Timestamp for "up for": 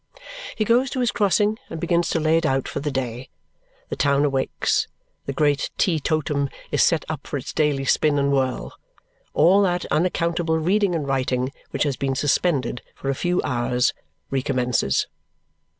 7.07-7.37